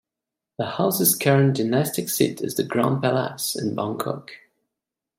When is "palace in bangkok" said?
3.03-4.31